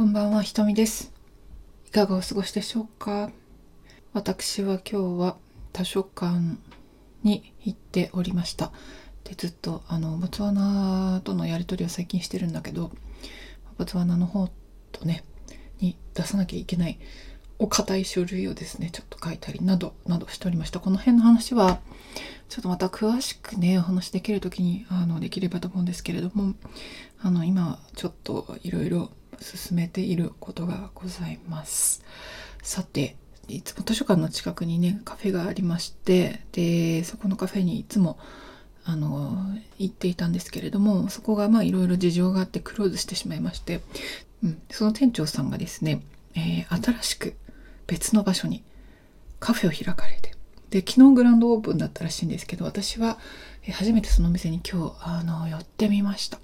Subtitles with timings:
[0.00, 1.12] こんばんは、ひとみです。
[1.86, 3.30] いかがお過ごしでしょうか？
[4.14, 5.36] 私は今日は
[5.74, 6.56] 図書館
[7.22, 8.72] に行っておりました。
[9.24, 12.90] で、ずっとあの、ボツワナとのやり取りを最近してるんだけど、
[13.76, 14.48] ボツワナの方
[14.90, 15.22] とね、
[15.80, 16.98] に出さなきゃいけない
[17.58, 20.80] お堅い書類をですね、ちょっと書いたりなど、などしておりました。
[20.80, 21.78] この辺の話は、
[22.48, 26.54] ちょっとまた詳しくね、お話できるときに、あの、できればと思うんですけれども、
[27.20, 29.10] あの、今、ちょっといろいろ
[29.40, 32.02] 進めていることがございます。
[32.62, 33.16] さて、
[33.48, 38.18] いつも図書館の近くにね、カフェがありまして、で、そこのカフェにいつも、
[38.84, 39.46] あの、
[39.78, 43.80] 行っていたんですけれども、そこがまあいろいろ事情があってクローズしてしまいまして、
[44.42, 46.02] うん、その店長さんがですね、
[46.34, 47.34] えー新しく
[47.86, 48.62] 別の場所に
[49.40, 50.34] カフェを開かれて、
[50.70, 53.18] で、昨日グランドオープンだったらしいんですけど、私は
[53.72, 56.38] 初めてその店に今日、あの、寄ってみました。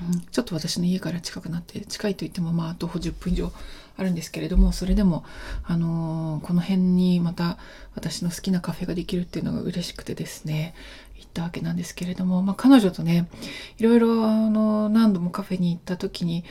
[0.00, 0.20] うん。
[0.20, 3.52] ちょっと私の家から近くなって近いといってもまあ徒歩10分以上
[3.96, 5.24] あるんですけれどもそれでも、
[5.64, 7.56] あのーこの辺にまた
[7.94, 10.74] 私の好きなカフェができるっていうのが嬉しくてですね
[11.16, 13.28] 行ったわけなんですけれども、まあ、彼女とね
[13.78, 16.44] いろいろ、あの何度もカフェに行った時に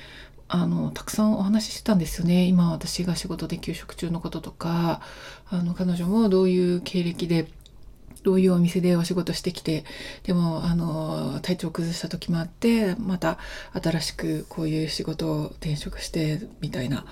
[0.48, 2.46] あのたくさんお話ししてたんですよね。
[2.46, 5.02] 今私が仕事で休職中のこととか
[5.50, 7.48] あの彼女もどういう経歴で
[8.26, 9.86] どういうお店でお仕事してきて、
[10.24, 13.38] でも、あの、体調を崩した時もあって、また
[13.80, 17.06] 新しくこういう仕事を転職して、みたいな、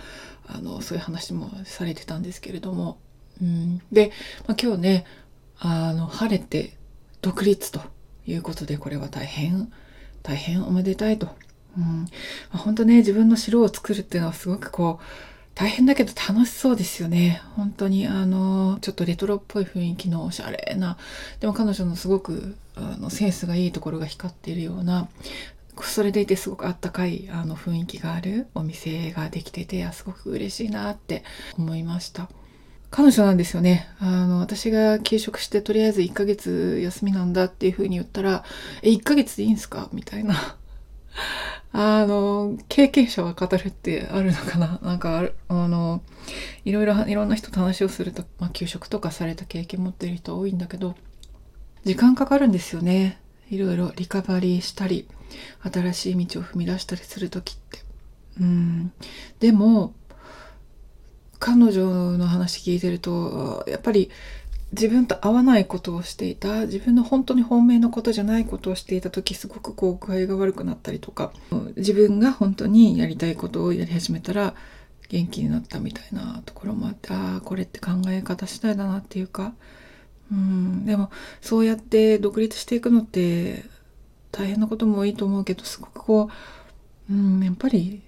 [0.47, 2.97] あの、そういう話もされてたんですけれども、
[3.39, 4.11] うん、で、
[4.47, 5.05] まあ、今日ね、
[5.59, 6.75] あの、晴れて
[7.21, 7.81] 独立と
[8.25, 9.71] いうことで、これは大変、
[10.23, 11.27] 大変おめでたいと。
[11.77, 12.07] うん、
[12.49, 17.41] 本当ね、自分の城を作るっていうのはすごくこう、大変だけど楽しそうですよね。
[17.55, 20.97] 本当にあの、ちょっとレトロっぽい雰囲気のおしゃれな、
[21.39, 25.07] でも彼女のすごくあのセンスがいいところが光っているような、
[25.81, 31.23] それでいてすごくあったかいあの雰囲気があるお店ができてて、すごく嬉しいなって
[31.57, 32.29] 思いました。
[32.89, 33.87] 彼女なんですよね。
[33.99, 38.43] あの、私が休職してとりあえず1ヶ月休みなんだっていう風に言ったら、
[38.83, 39.89] え、1ヶ月でいいんすか？
[39.93, 40.57] みたいな。
[41.71, 44.79] あの、経験者は語るってあるのかな？
[44.83, 46.01] なんかある、あの、
[46.65, 50.95] いろいろ、いろんな人と話をすると、まあ、休職とかされた経験持ってる人多いんだけど、
[51.85, 53.19] 時間かかるんですよね。
[53.49, 55.07] いろいろリカバリーしたり、
[55.61, 57.79] 新しい道を踏み出したりするときって。
[58.39, 58.93] うん。
[59.39, 59.93] でも、
[61.39, 64.09] 彼女の話聞いてると、やっぱり
[64.73, 71.31] 自分と合わないことをしていた、自分の本当に本命のことじゃないことをしていた時、すごくこう具合が悪くなったりとか、
[71.77, 74.55] 自分が本当にやりたいことをやり始めたら
[75.09, 79.53] 元気になったみたいなところもあって、ああ、これって考え方次第だなっていうか、
[80.31, 83.65] うん、でもそうやって独立していくのって
[84.31, 86.29] 大変なこともいいと思うけど、すごくこ
[87.09, 88.01] う、うん、やっぱり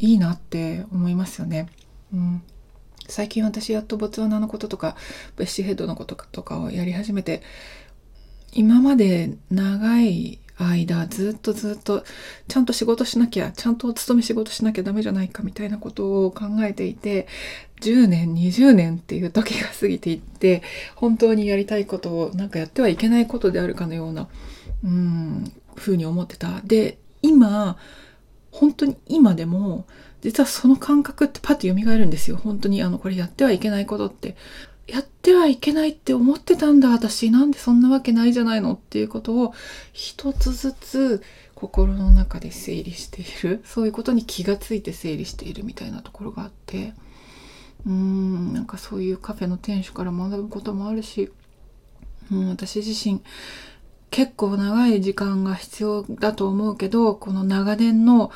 [0.00, 1.68] いいなって思いますよね。
[2.12, 2.42] うん
[3.16, 4.94] 最近私やっとボツワナのこととか
[5.38, 7.40] ベッシュヘッドのこととかをやり始めて
[8.52, 12.04] 今まで長い間ずっとずっと
[12.46, 17.26] ちゃんと仕事しなきゃちゃんとお勤め仕事しなきゃダメじゃないかみたいなことを考えていて
[17.80, 20.62] 10年20年っていう時が過ぎていって
[20.94, 24.28] 本当にやりたいことをなんかやってはいけないことであるかのような
[24.84, 26.60] うんふうに思ってた。
[26.66, 27.78] で今
[28.50, 29.86] 本当に今でも
[30.26, 32.36] 実はその感覚ってパッと蘇るんですよ。
[32.36, 34.36] 本当にあの、これやってはいけないことって。
[34.88, 37.30] やってはいけないって思ってたんだ、私。
[37.30, 39.54] なんでそんなわけないじゃないのっていうことを
[39.92, 41.22] 一つずつ
[41.54, 43.62] 心の中で整理している。
[43.64, 46.92] そういうことに気がついて整理しているみたいなところがあって。
[47.86, 51.30] うーん、なんかそういうカフェの店主から学ぶこともあるし、
[52.32, 53.22] うん、私自身
[54.10, 58.32] 結構長い時間が必要だと思うけど、この長年の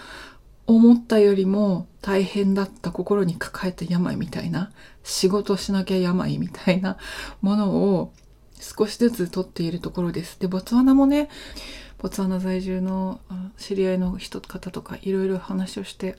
[0.77, 4.71] 思ったよりも大変だった心に抱えた病みたいな、
[5.03, 6.97] 仕事しなきゃ病みたいな
[7.41, 8.13] ものを
[8.61, 10.39] 少しずつ取っているところです。
[10.39, 11.29] で、ボツワナもね、
[11.99, 13.21] ボツワナ在住の
[13.59, 16.17] 知り合いの人方とかいろいろ話をして、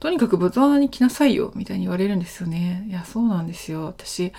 [0.00, 2.86] とにかくボツワナに来なさいよみたいに言われるんですよね。
[2.88, 3.84] いや、そうなんですよ。
[3.84, 4.32] 私、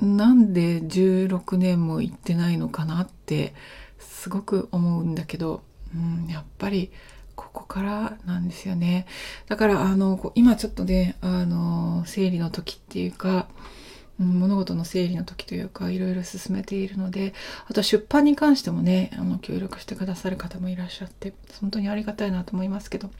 [0.00, 3.54] なんで16年も行ってないのかなって
[4.00, 5.62] すごく思うんだけど、
[5.94, 6.90] うん、やっぱり
[7.34, 9.06] ここからなんですよね。
[9.46, 13.48] だからあの今ちょっとねあの整理の時っていうか、
[14.18, 17.34] 物事の整理の時というかいろいろ進めているので
[17.68, 23.10] あと出版に関してもねあの協力してくださる方もいらっしゃって本当にありがたいなと思いますけど。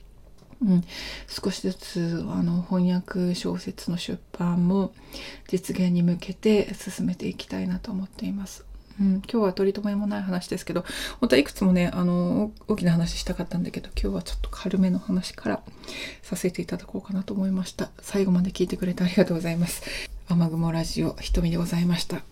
[0.64, 0.84] うん、
[1.26, 4.92] 少しずつあの翻訳小説の出版も
[5.48, 8.64] 実現に向けて進めていきたいなと思っています。
[9.00, 10.84] うん、今日は取り留めもない話ですけど
[11.20, 15.62] 本当はいくつもねあの大きな話したかったんだけど今日はちょっと軽めの話から
[16.22, 17.90] させていただこうかなと思いました。
[18.00, 19.82] 最後まで聞いてくれてありがとうございます。
[20.28, 22.22] 雨雲ラジオひとみでございました。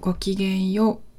[0.00, 1.09] ごきげんよう。